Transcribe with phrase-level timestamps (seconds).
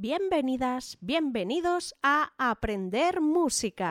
[0.00, 3.90] bienvenidas, bienvenidos a Aprender Música.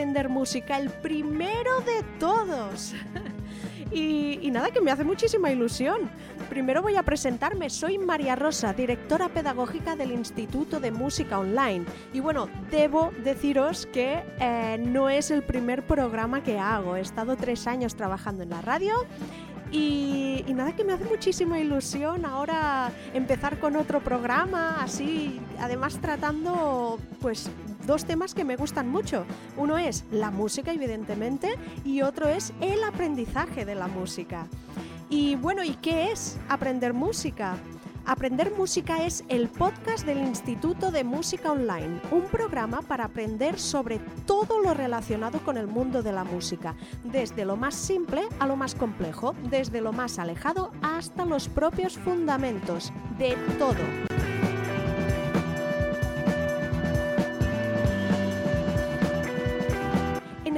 [0.00, 2.94] Aprender Música, el primero de todos.
[3.92, 6.08] Y, nada, que me hace muchísima ilusión.
[6.48, 11.84] Primero voy a presentarme, soy María Rosa, directora pedagógica del Instituto de Música Online.
[12.14, 16.96] Y bueno, debo deciros que eh, no es el primer programa que hago.
[16.96, 18.94] He estado tres años trabajando en la radio
[19.72, 26.98] y nada, que me hace muchísima ilusión ahora empezar con otro programa, así, además tratando
[27.20, 27.50] pues
[27.90, 29.24] dos temas que me gustan mucho.
[29.56, 34.46] Uno es la música, evidentemente, y otro es el aprendizaje de la música.
[35.08, 37.56] Y bueno, ¿y qué es aprender música?
[38.06, 43.98] Aprender Música es el podcast del Instituto de Música Online, un programa para aprender sobre
[44.24, 48.56] todo lo relacionado con el mundo de la música, desde lo más simple a lo
[48.56, 54.09] más complejo, desde lo más alejado hasta los propios fundamentos, de todo.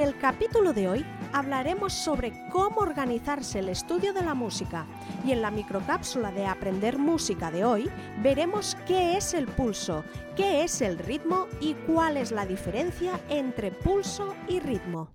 [0.03, 4.85] El capítulo de hoy hablaremos sobre cómo organizarse el estudio de la música
[5.25, 7.89] y en la microcápsula de Aprender Música de hoy
[8.21, 10.03] veremos qué es el pulso,
[10.35, 15.09] qué es el ritmo y cuál es la diferencia entre pulso y ritmo.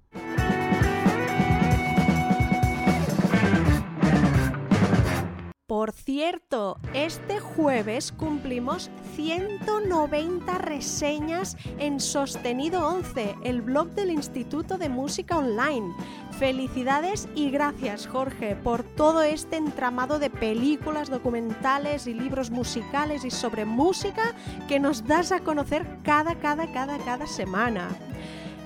[5.69, 14.89] Por cierto, este jueves cumplimos 190 reseñas en Sostenido 11, el blog del Instituto de
[14.89, 15.95] Música Online.
[16.39, 23.31] Felicidades y gracias Jorge por todo este entramado de películas, documentales y libros musicales y
[23.31, 24.35] sobre música
[24.69, 27.91] que nos das a conocer cada, cada, cada, cada semana.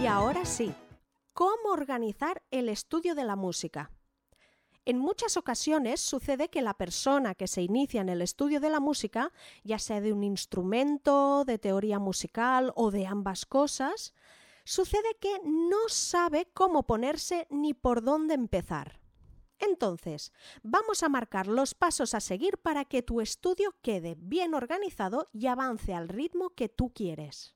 [0.00, 0.74] Y ahora sí,
[1.38, 3.92] ¿Cómo organizar el estudio de la música?
[4.84, 8.80] En muchas ocasiones sucede que la persona que se inicia en el estudio de la
[8.80, 9.32] música,
[9.62, 14.14] ya sea de un instrumento, de teoría musical o de ambas cosas,
[14.64, 19.00] sucede que no sabe cómo ponerse ni por dónde empezar.
[19.60, 20.32] Entonces,
[20.64, 25.46] vamos a marcar los pasos a seguir para que tu estudio quede bien organizado y
[25.46, 27.54] avance al ritmo que tú quieres.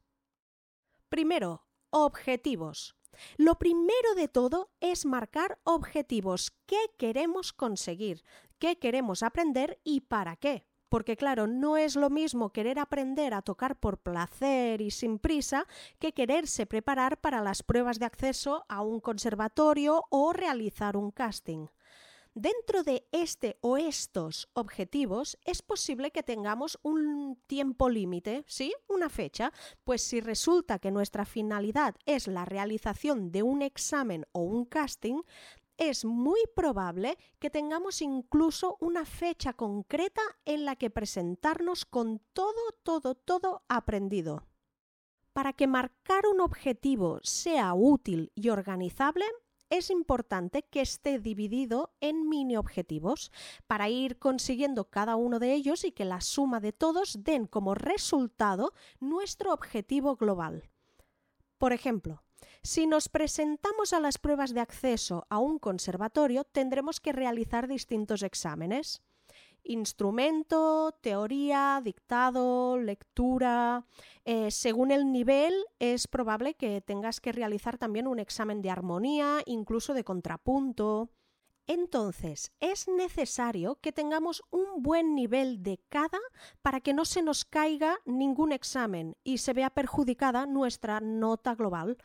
[1.08, 2.94] Primero, objetivos.
[3.36, 6.52] Lo primero de todo es marcar objetivos.
[6.66, 8.24] ¿Qué queremos conseguir?
[8.58, 10.66] ¿Qué queremos aprender y para qué?
[10.88, 15.66] Porque claro, no es lo mismo querer aprender a tocar por placer y sin prisa
[15.98, 21.68] que quererse preparar para las pruebas de acceso a un conservatorio o realizar un casting.
[22.34, 28.74] Dentro de este o estos objetivos es posible que tengamos un tiempo límite, ¿sí?
[28.88, 29.52] Una fecha,
[29.84, 35.20] pues si resulta que nuestra finalidad es la realización de un examen o un casting,
[35.76, 42.72] es muy probable que tengamos incluso una fecha concreta en la que presentarnos con todo,
[42.82, 44.46] todo, todo aprendido.
[45.34, 49.26] Para que marcar un objetivo sea útil y organizable,
[49.72, 53.32] es importante que esté dividido en mini objetivos
[53.66, 57.74] para ir consiguiendo cada uno de ellos y que la suma de todos den como
[57.74, 60.68] resultado nuestro objetivo global.
[61.56, 62.22] Por ejemplo,
[62.62, 68.22] si nos presentamos a las pruebas de acceso a un conservatorio, tendremos que realizar distintos
[68.22, 69.00] exámenes
[69.64, 73.86] instrumento, teoría, dictado, lectura.
[74.24, 79.42] Eh, según el nivel, es probable que tengas que realizar también un examen de armonía,
[79.46, 81.10] incluso de contrapunto.
[81.66, 86.18] Entonces, es necesario que tengamos un buen nivel de cada
[86.60, 91.98] para que no se nos caiga ningún examen y se vea perjudicada nuestra nota global.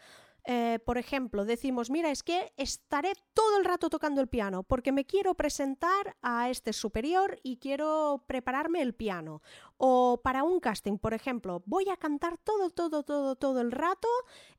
[0.50, 4.94] Eh, por ejemplo, decimos, mira, es que estaré todo el rato tocando el piano porque
[4.94, 9.42] me quiero presentar a este superior y quiero prepararme el piano.
[9.76, 14.08] O para un casting, por ejemplo, voy a cantar todo, todo, todo, todo el rato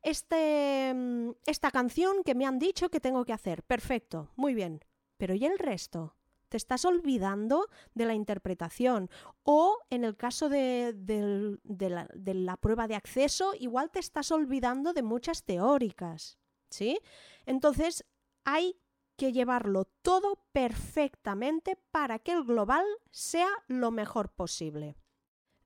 [0.03, 3.63] este, mm, esta canción que me han dicho que tengo que hacer.
[3.63, 4.85] Perfecto, muy bien.
[5.17, 6.18] Pero ¿y el resto?
[6.49, 9.09] Te estás olvidando de la interpretación.
[9.43, 10.93] O en el caso de,
[11.63, 16.37] la, prueba de acceso, igual te estás olvidando de muchas teóricas.
[16.69, 16.99] ¿Sí?
[17.45, 18.05] Entonces,
[18.43, 18.79] hay
[19.15, 24.95] que llevarlo todo perfectamente para que el global sea lo mejor posible.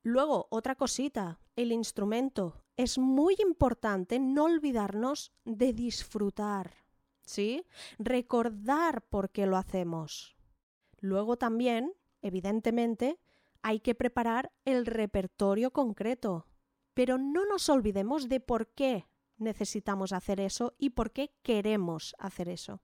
[0.01, 2.63] Luego, otra cosita, el instrumento.
[2.75, 6.73] Es muy importante no olvidarnos de disfrutar,
[7.21, 7.63] ¿sí?
[7.99, 10.32] Recordar por qué lo hacemos.
[11.03, 13.19] Luego también, evidentemente,
[13.61, 16.47] hay que preparar el repertorio concreto,
[16.93, 22.47] pero no nos olvidemos de por qué necesitamos hacer eso y por qué queremos hacer
[22.47, 22.81] eso.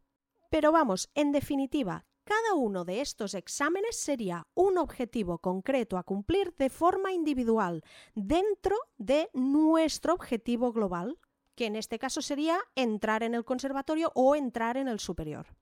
[0.50, 6.54] Pero vamos, en definitiva, cada uno de estos exámenes sería un objetivo concreto a cumplir
[6.58, 7.86] de forma individual
[8.16, 11.20] dentro de nuestro objetivo global,
[11.56, 15.56] que en este caso sería entrar en el conservatorio o entrar en el superior.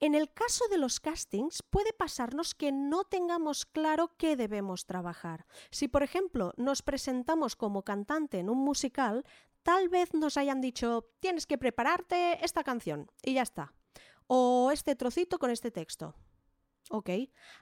[0.00, 5.46] En el caso de los castings puede pasarnos que no tengamos claro qué debemos trabajar.
[5.70, 9.24] Si, por ejemplo, nos presentamos como cantante en un musical,
[9.64, 13.74] tal vez nos hayan dicho tienes que prepararte esta canción y ya está.
[14.28, 16.14] O este trocito con este texto.
[16.90, 17.10] Ok,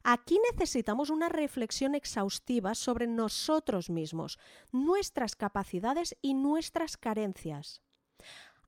[0.04, 4.38] aquí necesitamos una reflexión exhaustiva sobre nosotros mismos,
[4.72, 7.82] nuestras capacidades y nuestras carencias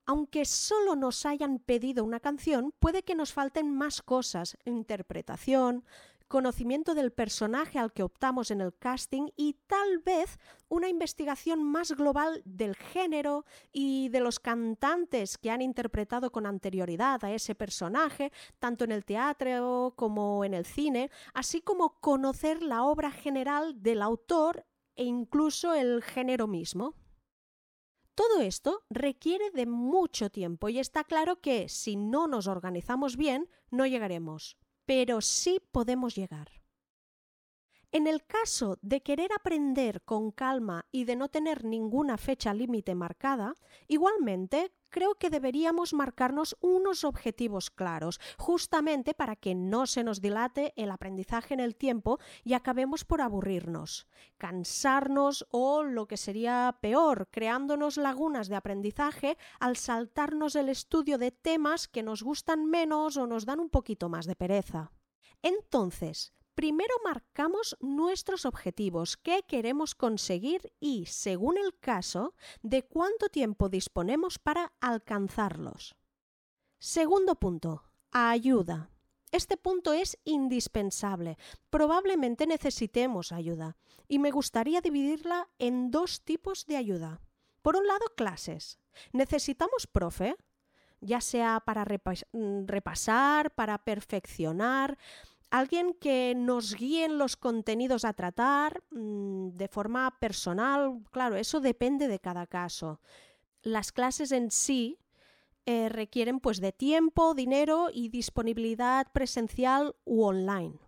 [0.09, 5.85] aunque solo nos hayan pedido una canción, puede que nos falten más cosas, interpretación,
[6.29, 10.39] conocimiento del personaje al que optamos en el casting y tal vez
[10.69, 17.23] una investigación más global del género y de los cantantes que han interpretado con anterioridad
[17.23, 22.83] a ese personaje, tanto en el teatro como en el cine, así como conocer la
[22.83, 24.65] obra general del autor
[24.97, 26.95] e incluso el género mismo.
[28.19, 33.49] Todo esto requiere de mucho tiempo y está claro que si no nos organizamos bien
[33.71, 34.57] no llegaremos,
[34.87, 36.58] pero sí podemos llegar.
[37.91, 42.95] En el caso de querer aprender con calma y de no tener ninguna fecha límite
[42.95, 43.55] marcada,
[43.87, 50.75] igualmente creo que deberíamos marcarnos unos objetivos claros, justamente para que no se nos dilate
[50.77, 54.07] el aprendizaje en el tiempo y acabemos por aburrirnos,
[54.37, 61.31] cansarnos o, lo que sería peor, creándonos lagunas de aprendizaje al saltarnos el estudio de
[61.31, 64.93] temas que nos gustan menos o nos dan un poquito más de pereza.
[65.41, 73.69] Entonces, Primero marcamos nuestros objetivos, qué queremos conseguir y, según el caso, de cuánto tiempo
[73.69, 75.95] disponemos para alcanzarlos.
[76.81, 78.91] Segundo punto, ayuda.
[79.31, 81.39] Este punto es indispensable.
[81.71, 83.77] Probablemente necesitemos ayuda
[84.09, 87.21] y me gustaría dividirla en dos tipos de ayuda.
[87.63, 88.81] Por un lado, clases.
[89.13, 90.35] Necesitamos profe,
[91.01, 94.99] ya sea para mm, repasar, para perfeccionar,
[95.51, 101.03] alguien que nos guíe en los contenidos a tratar mm, de forma personal.
[101.11, 103.01] Claro, eso depende de cada caso.
[103.63, 104.99] Las clases en sí
[105.67, 110.79] eh, requieren pues de tiempo, dinero y disponibilidad presencial u online.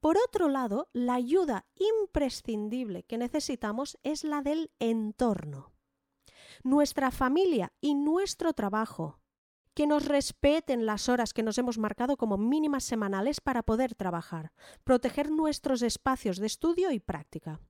[0.00, 5.72] Por otro lado, la ayuda imprescindible que necesitamos es la del entorno.
[6.62, 9.18] Nuestra familia y nuestro trabajo,
[9.76, 14.50] que nos respeten las horas que nos hemos marcado como mínimas semanales para poder trabajar,
[14.84, 17.60] proteger nuestros espacios de estudio y práctica.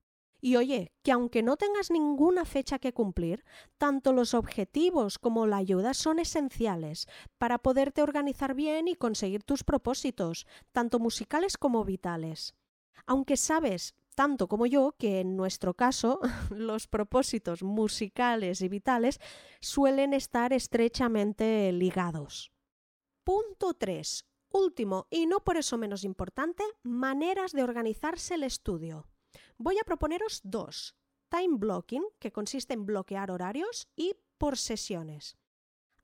[0.41, 3.45] Y oye, que aunque no tengas ninguna fecha que cumplir,
[3.77, 7.09] tanto los objetivos como la ayuda son esenciales
[7.39, 12.55] para poderte organizar bien y conseguir tus propósitos, tanto musicales como vitales.
[13.05, 16.21] Aunque sabes tanto como yo que en nuestro caso
[16.51, 19.21] los propósitos musicales y vitales
[19.61, 22.51] suelen estar estrechamente ligados.
[23.23, 24.27] Punto 3.
[24.53, 29.07] Último y no por eso menos importante, maneras de organizarse el estudio.
[29.59, 30.97] Voy a proponeros dos.
[31.29, 35.37] Time blocking, que consiste en bloquear horarios, y por sesiones.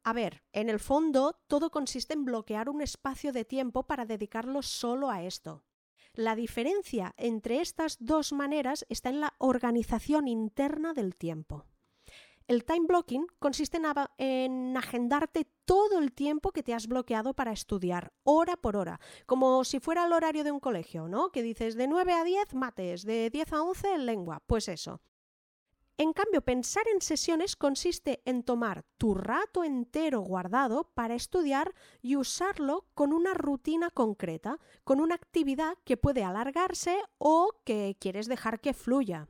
[0.05, 4.63] A ver, en el fondo todo consiste en bloquear un espacio de tiempo para dedicarlo
[4.63, 5.65] solo a esto.
[6.15, 11.65] La diferencia entre estas dos maneras está en la organización interna del tiempo.
[12.47, 13.81] El time blocking consiste
[14.19, 19.65] en, agendarte todo el tiempo que te has bloqueado para estudiar, hora por hora, como
[19.65, 21.31] si fuera el horario de un colegio, ¿no?
[21.31, 25.01] Que dices de 9 a 10 mates, de 10 a 11 lengua, pues eso.
[26.03, 32.17] En cambio, pensar en sesiones consiste en tomar tu rato entero guardado para estudiar y
[32.17, 38.59] usarlo con una rutina concreta, con una actividad que puede alargarse o que quieres dejar
[38.59, 39.29] que fluya.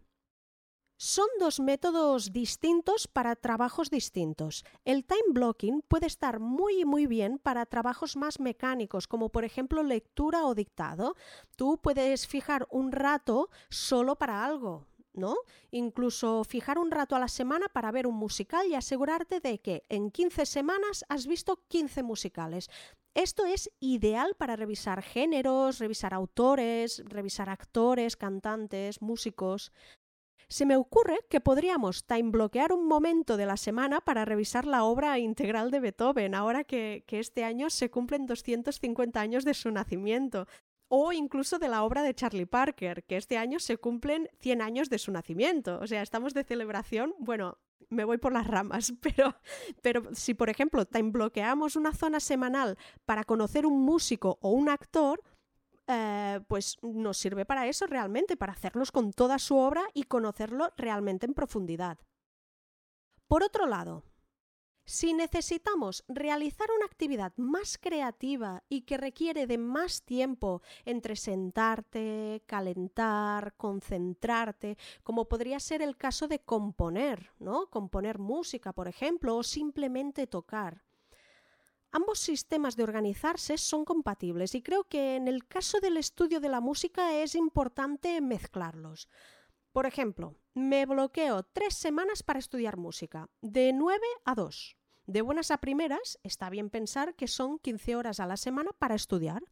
[0.96, 4.64] Son dos métodos distintos para trabajos distintos.
[4.84, 9.82] El time blocking puede estar muy muy bien para trabajos más mecánicos, como por ejemplo
[9.82, 11.16] lectura o dictado.
[11.56, 15.36] Tú puedes fijar un rato solo para algo, ¿no?
[15.70, 19.84] Incluso fijar un rato a la semana para ver un musical y asegurarte de que
[19.88, 22.68] en 15 semanas has visto 15 musicales.
[23.14, 29.70] Esto es ideal para revisar géneros, revisar autores, revisar actores, cantantes, músicos.
[30.48, 34.84] Se me ocurre que podríamos time bloquear un momento de la semana para revisar la
[34.84, 40.46] obra integral de Beethoven, ahora que, este año se cumplen 250 años de su nacimiento
[40.94, 44.90] o incluso de la obra de Charlie Parker, que este año se cumplen 100 años
[44.90, 45.78] de su nacimiento.
[45.80, 47.56] O sea, estamos de celebración, bueno,
[47.88, 49.34] me voy por las ramas, pero,
[49.80, 54.68] pero si por ejemplo time bloqueamos una zona semanal para conocer un músico o un
[54.68, 55.22] actor,
[55.86, 60.74] eh, pues nos sirve para eso realmente, para hacernos con toda su obra y conocerlo
[60.76, 62.00] realmente en profundidad.
[63.28, 64.04] Por otro lado,
[64.92, 72.42] si necesitamos realizar una actividad más creativa y que requiere de más tiempo entre sentarte,
[72.44, 77.70] calentar, concentrarte, como podría ser el caso de componer, ¿no?
[77.70, 80.84] Componer música, por ejemplo, o simplemente tocar.
[81.90, 86.50] Ambos sistemas de organizarse son compatibles y creo que en el caso del estudio de
[86.50, 89.08] la música es importante mezclarlos.
[89.72, 94.76] Por ejemplo, me bloqueo tres semanas para estudiar música, de 9 a 2.
[95.06, 98.94] De buenas a primeras, está bien pensar que son 15 horas a la semana para
[98.94, 99.42] estudiar.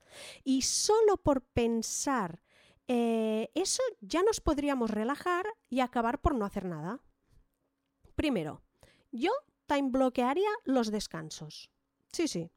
[0.44, 2.40] Y solo por pensar
[2.92, 7.00] eh, eso ya nos podríamos relajar y acabar por no hacer nada.
[8.16, 8.62] Primero,
[9.12, 9.30] yo
[9.66, 11.70] time bloquearía los descansos.
[12.10, 12.50] Sí, sí.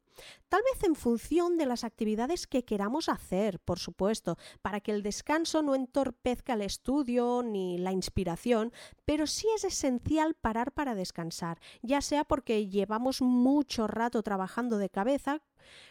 [0.48, 5.02] Tal vez en función de las actividades que queramos hacer, por supuesto, para que el
[5.02, 8.72] descanso no entorpezca el estudio ni la inspiración,
[9.04, 14.90] pero sí es esencial parar para descansar, ya sea porque llevamos mucho rato trabajando de
[14.90, 15.42] cabeza,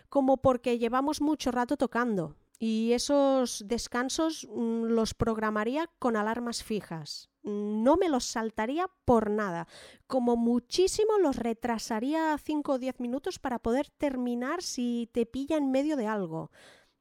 [0.09, 2.35] como porque llevamos mucho rato tocando.
[2.65, 9.67] Y esos descansos mm, los programaría con alarmas fijas no me los saltaría por nada.
[10.07, 15.71] Como muchísimo los retrasaría 5 o 10 minutos para poder terminar si te pilla en
[15.71, 16.51] medio de algo.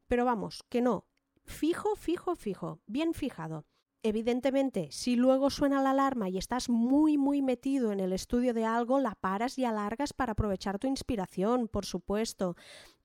[0.09, 1.07] Pero vamos, que no.
[1.45, 2.81] Fijo, fijo, fijo.
[2.87, 3.67] Bien fijado.
[4.05, 8.65] Evidentemente, si luego suena la alarma y estás muy, muy metido en el estudio de
[8.65, 12.57] algo, la paras y alargas para aprovechar tu inspiración, por supuesto.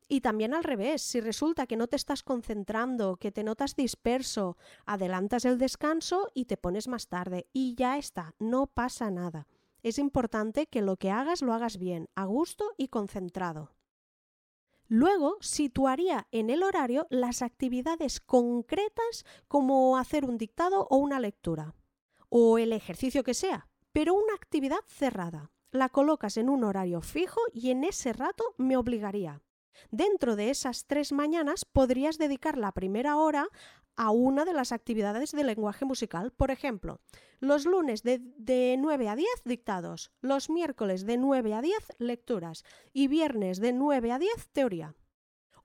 [0.09, 4.57] Y también al revés, si resulta que no te estás concentrando, que te notas disperso,
[4.85, 9.47] adelantas el descanso y te pones más tarde y ya está, no pasa nada.
[9.83, 13.75] Es importante que lo que hagas lo hagas bien, a gusto y concentrado.
[14.87, 21.75] Luego situaría en el horario las actividades concretas como hacer un dictado o una lectura,
[22.29, 25.51] o el ejercicio que sea, pero una actividad cerrada.
[25.71, 29.41] La colocas en un horario fijo y en ese rato me obligaría
[29.91, 33.47] Dentro de esas tres mañanas podrías dedicar la primera hora
[33.95, 36.31] a una de las actividades de lenguaje musical.
[36.31, 37.01] Por ejemplo,
[37.39, 42.63] los lunes de, de, 9 a 10 dictados, los miércoles de 9 a 10 lecturas
[42.93, 44.95] y viernes de 9 a 10 teoría.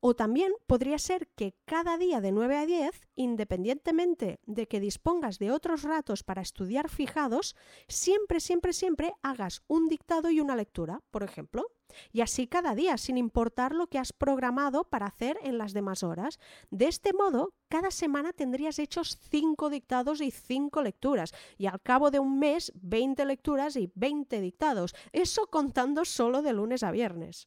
[0.04, 5.38] O también podría ser que cada día de 9 a 10, independientemente de que dispongas
[5.38, 7.54] de otros ratos para estudiar fijados,
[7.86, 11.68] siempre, siempre, siempre hagas un dictado y una lectura, por ejemplo.
[12.10, 16.02] Y así cada día, sin importar lo que has programado para hacer en las demás
[16.02, 16.40] horas.
[16.72, 21.32] De este modo, cada semana tendrías hechos 5 dictados y 5 lecturas.
[21.58, 24.96] Y al cabo de un mes, 20 lecturas y 20 dictados.
[25.12, 27.46] Eso contando solo de lunes a viernes.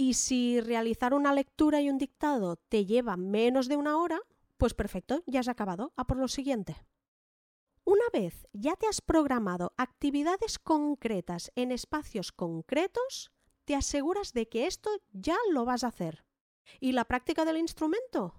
[0.00, 4.18] Y si realizar una lectura y un dictado te lleva menos de una hora,
[4.56, 5.92] pues perfecto, ya has acabado.
[5.94, 6.74] A por lo siguiente.
[7.84, 13.30] Una vez ya te has programado actividades concretas en espacios concretos,
[13.66, 16.24] te aseguras de que esto ya lo vas a hacer.
[16.80, 18.32] ¿Y la práctica del instrumento?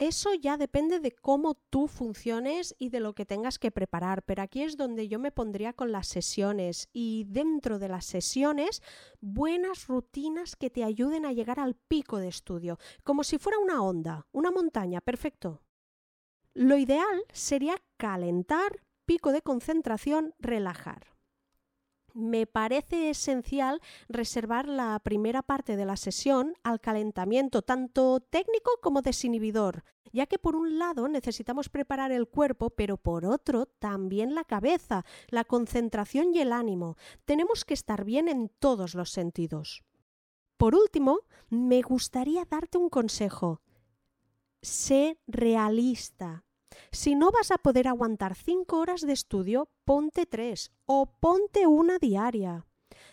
[0.00, 4.40] Eso ya depende de cómo tú funciones y de lo que tengas que preparar, pero
[4.40, 8.82] aquí es donde yo me pondría con las sesiones y dentro de las sesiones
[9.20, 13.82] buenas rutinas que te ayuden a llegar al pico de estudio, como si fuera una
[13.82, 15.60] onda, una montaña, perfecto.
[16.54, 21.08] Lo ideal sería calentar, pico de concentración, relajar.
[22.14, 29.02] Me parece esencial reservar la primera parte de la sesión al calentamiento, tanto técnico como
[29.02, 34.44] desinhibidor, ya que por un lado necesitamos preparar el cuerpo, pero por otro también la
[34.44, 36.96] cabeza, la concentración y el ánimo.
[37.24, 39.84] Tenemos que estar bien en todos los sentidos.
[40.56, 43.62] Por último, me gustaría darte un consejo.
[44.62, 46.44] Sé realista.
[46.92, 51.98] Si no vas a poder aguantar cinco horas de estudio, ponte tres o ponte una
[51.98, 52.66] diaria.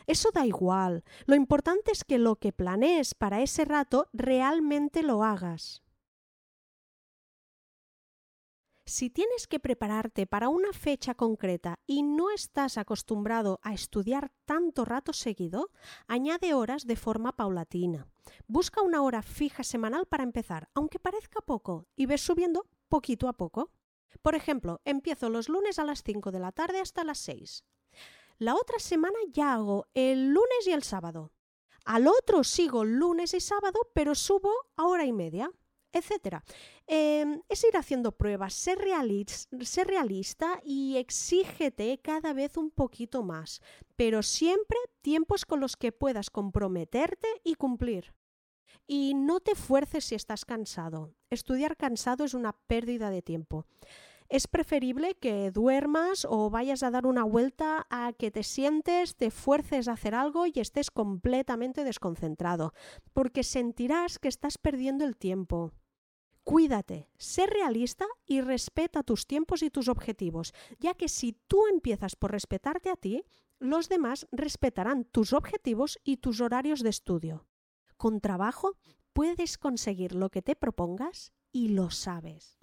[0.05, 1.03] Eso da igual.
[1.25, 5.83] Lo importante es que lo que planees para ese rato realmente lo hagas.
[8.87, 14.85] Si tienes que prepararte para una fecha concreta y no estás acostumbrado a estudiar tanto
[14.85, 15.71] rato seguido,
[16.07, 18.07] añade horas de forma paulatina.
[18.47, 23.33] Busca una hora fija semanal para empezar, aunque parezca poco, y ves subiendo poquito a
[23.33, 23.71] poco.
[24.21, 27.63] Por ejemplo, empiezo los lunes a las 5 de la tarde hasta las 6.
[28.39, 31.31] La otra semana ya hago el lunes y el sábado.
[31.85, 35.51] Al otro sigo lunes y sábado, pero subo a hora y media
[35.91, 36.43] etcétera.
[36.85, 38.79] Em, es ir haciendo pruebas, ser,
[39.61, 43.61] ser realista y exígete cada vez un poquito más,
[43.95, 48.13] pero siempre tiempos con los que puedas comprometerte y cumplir.
[48.87, 51.13] Y no te fuerces si estás cansado.
[51.29, 53.65] Estudiar cansado es una pérdida de tiempo.
[54.29, 59.31] Es preferible que duermas o vayas a dar una vuelta a que te sientes, te
[59.31, 62.73] fuerces a hacer algo y estés completamente desconcentrado,
[63.13, 65.71] porque sentirás que estás perdiendo el tiempo.
[66.43, 72.15] Cuídate, sé realista y respeta tus tiempos y tus objetivos, ya que si tú empiezas
[72.15, 73.23] por respetarte a ti,
[73.59, 77.45] los demás respetarán tus objetivos y tus horarios de estudio.
[77.97, 78.77] Con trabajo
[79.11, 82.59] puedes conseguir lo que te propongas y lo sabes.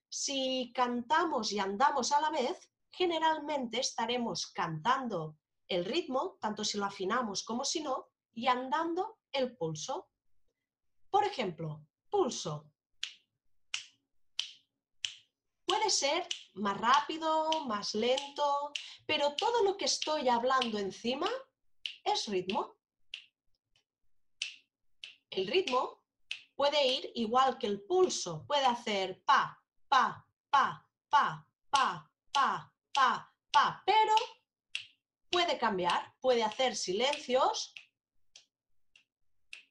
[0.08, 6.84] Si cantamos y andamos a la vez, generalmente estaremos cantando el ritmo, tanto si lo
[6.84, 10.10] afinamos como si no, y andando el pulso.
[11.10, 12.70] Por ejemplo, pulso.
[15.64, 18.72] Puede ser más rápido, más lento,
[19.06, 21.28] pero todo lo que estoy hablando encima
[22.04, 22.76] es ritmo.
[25.30, 26.02] El ritmo
[26.56, 33.34] puede ir igual que el pulso, puede hacer pa, pa, pa, pa, pa, pa, pa,
[33.52, 34.14] pa, pero
[35.30, 37.72] puede cambiar, puede hacer silencios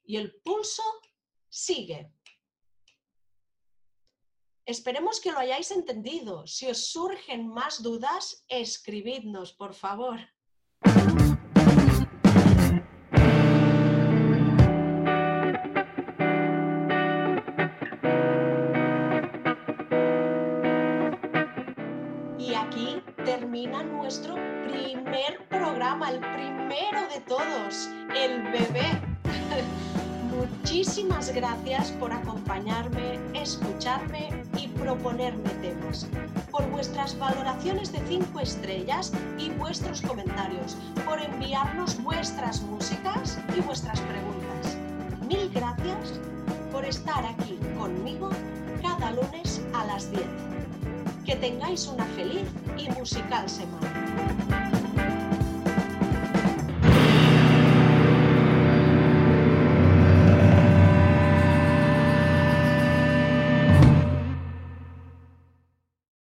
[0.09, 0.81] y el pulso
[1.49, 2.11] sigue.
[4.65, 6.47] Esperemos que lo hayáis entendido.
[6.47, 10.19] Si os surgen más dudas, escribidnos, por favor.
[23.25, 24.35] termina nuestro
[24.67, 29.08] primer programa, el primero de todos, el bebé.
[30.57, 36.07] Muchísimas gracias por acompañarme, escucharme y proponerme temas,
[36.51, 43.99] por vuestras valoraciones de 5 estrellas y vuestros comentarios, por enviarnos vuestras músicas y vuestras
[44.01, 44.77] preguntas.
[45.27, 46.19] Mil gracias
[46.71, 48.29] por estar aquí conmigo
[48.81, 50.23] cada lunes a las 10.
[51.25, 54.78] Que tengáis una feliz y musical semana.